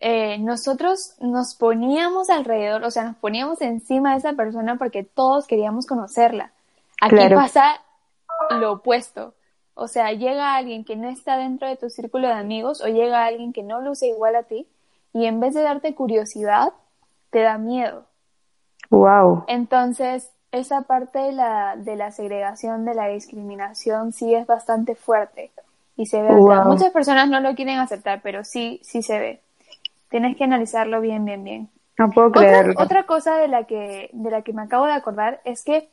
[0.00, 5.46] eh, nosotros nos poníamos alrededor, o sea, nos poníamos encima de esa persona porque todos
[5.46, 6.52] queríamos conocerla.
[7.00, 7.80] Aquí pasa
[8.50, 9.34] lo opuesto.
[9.74, 13.24] O sea, llega alguien que no está dentro de tu círculo de amigos o llega
[13.24, 14.66] alguien que no luce igual a ti
[15.12, 16.72] y en vez de darte curiosidad,
[17.30, 18.04] te da miedo.
[18.90, 19.44] Wow.
[19.48, 25.50] Entonces, esa parte de la, de la segregación, de la discriminación, sí es bastante fuerte
[25.96, 29.40] y se ve Muchas personas no lo quieren aceptar, pero sí, sí se ve.
[30.08, 31.68] Tienes que analizarlo bien, bien, bien.
[31.98, 32.72] No puedo creerlo.
[32.72, 35.88] Otra, otra cosa de la que, de la que me acabo de acordar es que,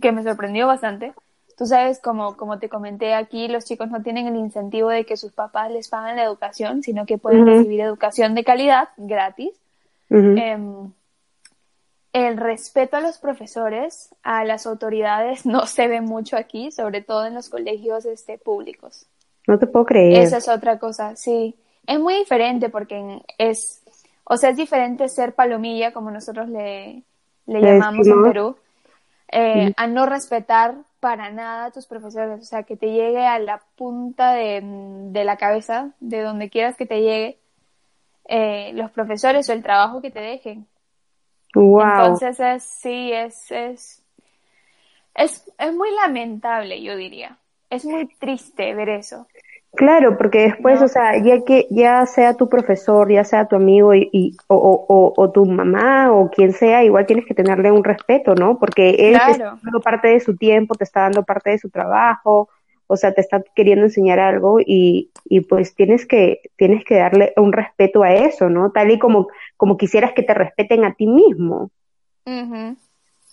[0.00, 1.12] que me sorprendió bastante,
[1.56, 5.16] Tú sabes, como, como te comenté aquí, los chicos no tienen el incentivo de que
[5.16, 9.52] sus papás les paguen la educación, sino que pueden recibir educación de calidad gratis.
[10.10, 10.92] Em,
[12.12, 17.26] el respeto a los profesores, a las autoridades, no se ve mucho aquí, sobre todo
[17.26, 19.06] en los colegios este, públicos.
[19.46, 20.22] No te puedo creer.
[20.22, 21.54] Esa es otra cosa, sí.
[21.86, 23.82] Es muy diferente porque es,
[24.24, 27.02] o sea, es diferente ser palomilla, como nosotros le,
[27.46, 28.56] le llamamos en Perú,
[29.28, 33.38] eh, a no respetar para nada a tus profesores, o sea, que te llegue a
[33.40, 37.38] la punta de, de la cabeza, de donde quieras que te llegue,
[38.26, 40.66] eh, los profesores o el trabajo que te dejen.
[41.54, 41.82] Wow.
[41.82, 44.02] Entonces es, sí, es, es,
[45.14, 47.36] es, es muy lamentable, yo diría.
[47.68, 49.26] Es muy triste ver eso.
[49.74, 53.94] Claro, porque después, o sea, ya que ya sea tu profesor, ya sea tu amigo
[53.94, 58.34] y, o, o, o, tu mamá o quien sea, igual tienes que tenerle un respeto,
[58.34, 58.58] ¿no?
[58.58, 61.70] Porque él te está dando parte de su tiempo, te está dando parte de su
[61.70, 62.50] trabajo,
[62.86, 67.32] o sea, te está queriendo enseñar algo y, y pues tienes que tienes que darle
[67.38, 68.72] un respeto a eso, ¿no?
[68.72, 71.70] Tal y como como quisieras que te respeten a ti mismo.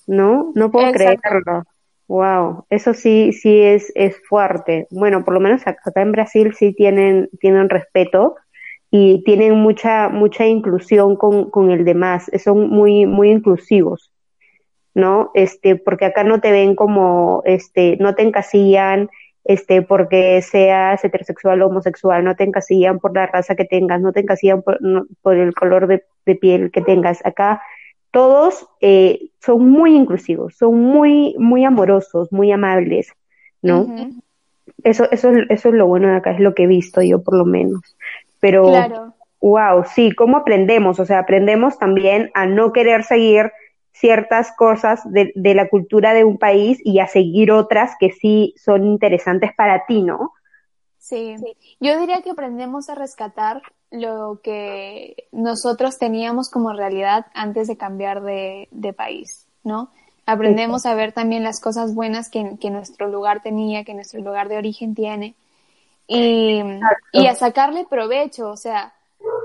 [0.08, 0.54] ¿No?
[0.56, 1.66] No puedo creerlo.
[2.10, 4.88] Wow, eso sí, sí es, es fuerte.
[4.90, 8.36] Bueno, por lo menos acá en Brasil sí tienen, tienen respeto
[8.90, 14.12] y tienen mucha, mucha inclusión con, con el demás, son muy, muy inclusivos,
[14.96, 15.30] ¿no?
[15.36, 19.10] Este, porque acá no te ven como, este, no te encasillan,
[19.44, 24.14] este, porque seas heterosexual o homosexual, no te encasillan por la raza que tengas, no
[24.14, 24.80] te encasillan por,
[25.22, 27.24] por el color de, de piel que tengas.
[27.24, 27.62] Acá
[28.12, 33.12] todos eh, son muy inclusivos, son muy, muy amorosos, muy amables,
[33.62, 33.88] ¿no?
[34.84, 37.36] Eso, eso, eso es lo bueno de acá, es lo que he visto yo por
[37.36, 37.82] lo menos.
[38.40, 38.72] Pero,
[39.42, 41.00] wow, sí, ¿cómo aprendemos?
[41.00, 43.52] O sea, aprendemos también a no querer seguir
[43.92, 48.54] ciertas cosas de, de la cultura de un país y a seguir otras que sí
[48.58, 50.34] son interesantes para ti, ¿no?
[51.10, 51.36] Sí.
[51.80, 58.22] yo diría que aprendemos a rescatar lo que nosotros teníamos como realidad antes de cambiar
[58.22, 59.90] de, país, ¿no?
[60.26, 64.58] Aprendemos a ver también las cosas buenas que, nuestro lugar tenía, que nuestro lugar de
[64.58, 65.36] origen tiene,
[66.08, 66.62] y,
[67.28, 68.94] a sacarle provecho, o sea,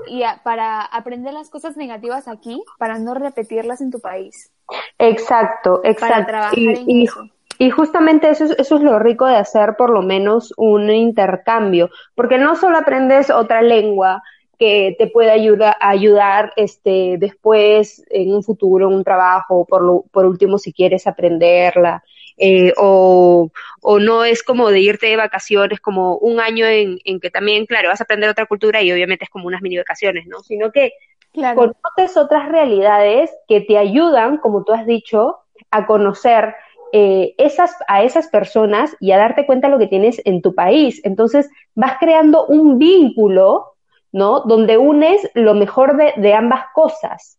[0.07, 4.51] y para aprender las cosas negativas aquí, para no repetirlas en tu país.
[4.99, 6.13] Exacto, exacto.
[6.13, 7.29] Para trabajar en eso.
[7.57, 11.89] Y justamente eso es, eso es lo rico de hacer por lo menos un intercambio,
[12.13, 14.21] porque no solo aprendes otra lengua
[14.57, 20.05] que te puede ayudar, ayudar este, después en un futuro, en un trabajo, por, lo,
[20.11, 22.03] por último si quieres aprenderla,
[22.37, 23.49] eh, o,
[23.81, 27.65] o no es como de irte de vacaciones, como un año en, en que también,
[27.65, 30.39] claro, vas a aprender otra cultura y obviamente es como unas mini vacaciones, ¿no?
[30.43, 30.93] Sino que
[31.33, 35.37] conoces otras realidades que te ayudan, como tú has dicho,
[35.71, 36.55] a conocer
[36.91, 40.55] eh, esas, a esas personas y a darte cuenta de lo que tienes en tu
[40.55, 41.01] país.
[41.03, 43.74] Entonces vas creando un vínculo,
[44.15, 44.39] ¿no?
[44.45, 47.37] Donde unes lo mejor de, ambas cosas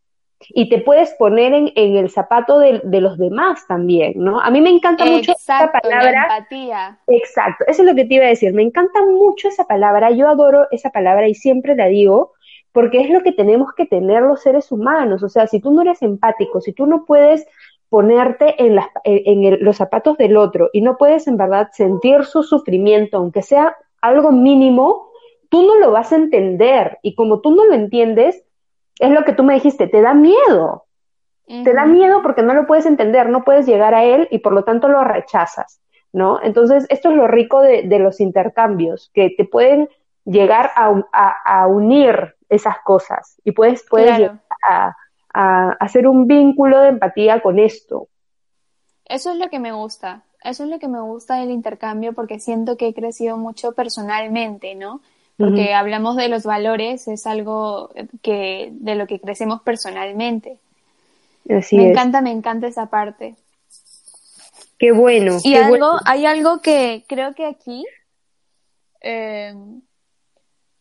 [0.51, 4.39] y te puedes poner en, el zapato de, los demás también, ¿no?
[4.41, 6.25] A mí me encanta mucho esa palabra.
[6.25, 6.99] empatía.
[7.07, 8.53] Exacto, eso es lo que te iba a decir.
[8.53, 10.11] Me encanta mucho esa palabra.
[10.11, 12.35] Yo adoro esa palabra y siempre la digo
[12.73, 15.23] porque es lo que tenemos que tener los seres humanos.
[15.23, 17.47] O sea, si tú no eres empático, si tú no puedes
[17.89, 23.17] ponerte en, en los zapatos del otro y no puedes en verdad sentir su sufrimiento,
[23.17, 25.06] aunque sea algo mínimo,
[25.49, 28.43] tú no lo vas a entender y como tú no lo entiendes,
[28.99, 30.85] es lo que tú me dijiste, te da miedo.
[31.47, 34.53] Te da miedo porque no lo puedes entender, no puedes llegar a él y por
[34.53, 35.81] lo tanto lo rechazas,
[36.13, 36.43] ¿no?
[36.43, 39.89] Entonces, esto es lo rico de, los intercambios, que te pueden
[40.25, 44.97] llegar a, unir esas cosas y puedes, puedes llegar a,
[45.33, 48.09] a hacer un vínculo de empatía con esto.
[49.05, 52.41] Eso es lo que me gusta, eso es lo que me gusta del intercambio porque
[52.41, 55.01] siento que he crecido mucho personalmente, ¿no?
[55.37, 57.91] Porque hablamos de los valores, es algo
[58.23, 60.59] que de lo que crecemos personalmente.
[61.51, 63.37] Así me encanta, me encanta esa parte.
[64.79, 65.39] Qué bueno.
[65.45, 67.85] Y algo, hay algo que creo que aquí,
[69.03, 69.55] eh,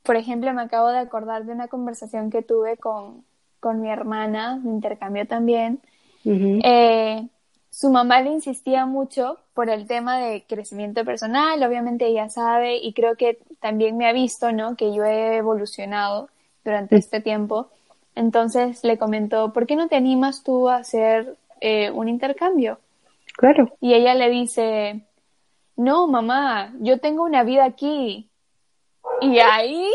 [0.04, 3.26] por ejemplo, me acabo de acordar de una conversación que tuve con,
[3.60, 5.82] con mi hermana, me intercambió también.
[6.26, 7.28] Eh,
[7.76, 12.94] su mamá le insistía mucho por el tema de crecimiento personal, obviamente ella sabe y
[12.94, 14.78] creo que también me ha visto, ¿no?
[14.78, 16.30] Que yo he evolucionado
[16.64, 17.68] durante este tiempo.
[18.16, 22.80] Entonces le comentó, ¿por qué no te animas tú a hacer eh, un intercambio?
[23.36, 23.76] Claro.
[23.82, 25.02] Y ella le dice,
[25.76, 28.30] no, mamá, yo tengo una vida aquí.
[29.20, 29.92] Y ahí,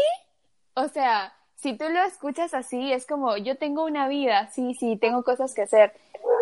[0.74, 4.98] o sea, si tú lo escuchas así, es como, yo tengo una vida, sí, sí,
[4.98, 5.94] tengo cosas que hacer,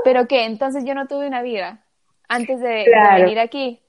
[0.05, 0.45] pero ¿qué?
[0.45, 1.81] Entonces yo no tuve una vida
[2.29, 3.81] antes de, venir aquí.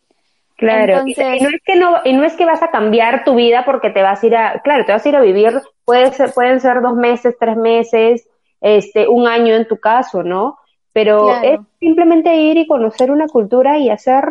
[0.57, 3.63] Claro, y, no es que no, y no es que vas a cambiar tu vida
[3.65, 6.33] porque te vas a ir a, claro, te vas a ir a vivir, puede ser,
[6.33, 8.27] pueden ser dos meses, tres meses,
[8.59, 10.57] este, un año en tu caso, ¿no?
[10.91, 14.25] Pero es simplemente ir y conocer una cultura y hacer,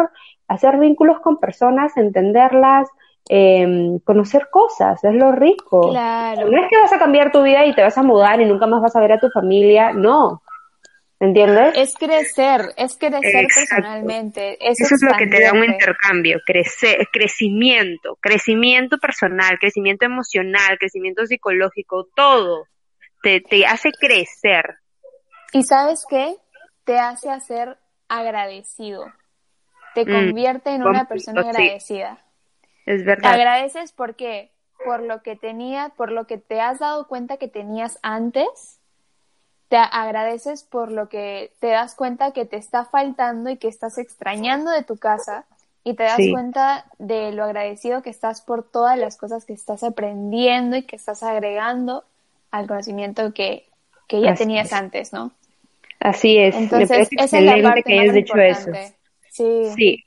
[0.48, 2.88] hacer vínculos con personas, entenderlas,
[3.30, 5.90] eh, conocer cosas, es lo rico.
[5.90, 6.50] Claro.
[6.50, 8.66] No es que vas a cambiar tu vida y te vas a mudar y nunca
[8.66, 10.42] más vas a ver a tu familia, no.
[11.20, 11.74] ¿Entiendes?
[11.76, 14.58] Es crecer, es crecer personalmente.
[14.60, 21.26] Eso, es lo que te da un intercambio, crecer, crecimiento, crecimiento personal, crecimiento emocional, crecimiento
[21.26, 22.66] psicológico, todo
[23.22, 24.78] te, te hace crecer.
[25.52, 26.36] ¿Y sabes qué?
[26.84, 29.06] Te hace hacer agradecido.
[29.94, 32.24] Te mm, convierte en una persona agradecida.
[32.86, 33.30] Es verdad.
[33.30, 34.52] Te agradeces porque
[34.84, 38.77] por lo que tenía, por lo que te has dado cuenta que tenías antes,
[39.68, 43.98] te agradeces por lo que te das cuenta que te está faltando y que estás
[43.98, 45.44] extrañando de tu casa
[45.84, 49.82] y te das cuenta de lo agradecido que estás por todas las cosas que estás
[49.82, 52.04] aprendiendo y que estás agregando
[52.50, 53.66] al conocimiento que,
[54.08, 55.32] ya tenías antes, ¿no?
[56.00, 56.54] Así es.
[56.54, 58.70] Entonces, me parece excelente que hayas dicho eso.
[59.30, 59.64] Sí.
[59.76, 60.04] sí.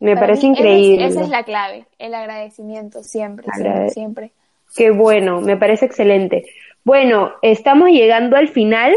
[0.00, 1.06] Me parece increíble.
[1.06, 4.30] Esa es, la clave, el agradecimiento, siempre, siempre, siempre.
[4.76, 6.46] Qué bueno, me parece excelente.
[6.84, 8.94] Bueno, estamos llegando al final,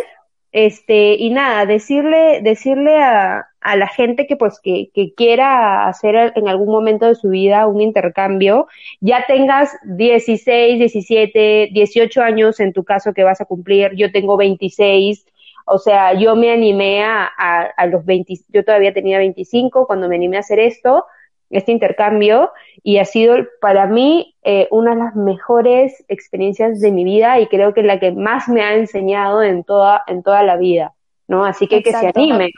[0.51, 6.33] este, y nada, decirle, decirle a, a la gente que pues que, que, quiera hacer
[6.35, 8.67] en algún momento de su vida un intercambio,
[8.99, 14.35] ya tengas 16, 17, 18 años en tu caso que vas a cumplir, yo tengo
[14.35, 15.25] 26,
[15.65, 20.15] o sea, yo me animé a, a, los 20, yo todavía tenía 25 cuando me
[20.15, 21.05] animé a hacer esto,
[21.49, 22.51] este intercambio,
[22.83, 27.47] y ha sido para mí eh, una de las mejores experiencias de mi vida y
[27.47, 30.93] creo que la que más me ha enseñado en toda, en toda la vida,
[31.27, 31.45] ¿no?
[31.45, 32.51] Así que que se animen.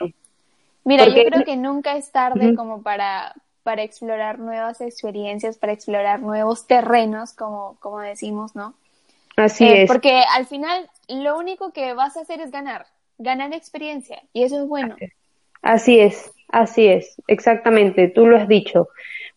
[0.84, 6.20] Mira, yo creo que nunca es tarde como para, para explorar nuevas experiencias, para explorar
[6.20, 8.74] nuevos terrenos, como, como decimos, ¿no?
[9.36, 9.88] Así eh, es.
[9.88, 12.86] Porque al final lo único que vas a hacer es ganar
[13.20, 14.96] ganan experiencia y eso es bueno.
[15.62, 18.88] Así es, así es, exactamente, tú lo has dicho.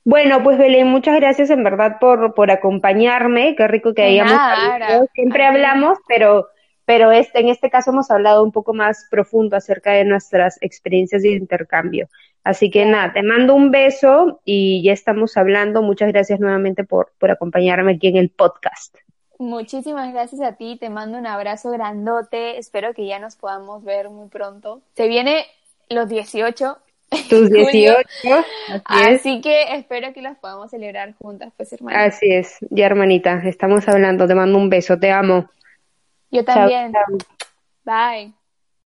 [0.06, 5.08] Bueno, pues Belén, muchas gracias en verdad por, por acompañarme, qué rico que hayamos hablado.
[5.14, 6.48] Siempre hablamos, pero,
[6.86, 11.22] pero este, en este caso hemos hablado un poco más profundo acerca de nuestras experiencias
[11.22, 12.10] de intercambio.
[12.44, 15.82] Así que nada, te mando un beso y ya estamos hablando.
[15.82, 18.98] Muchas gracias nuevamente por, por acompañarme aquí en el podcast.
[19.40, 24.10] Muchísimas gracias a ti, te mando un abrazo grandote, espero que ya nos podamos ver
[24.10, 24.82] muy pronto.
[24.96, 25.46] Se viene
[25.96, 26.78] los 18.
[27.30, 28.06] Tus 18.
[28.86, 32.06] Así, que espero que las podamos celebrar juntas, pues hermana.
[32.06, 35.50] Así es, ya hermanita, estamos hablando, te mando un beso, te amo.
[36.32, 36.92] Yo también.
[37.84, 38.34] Bye.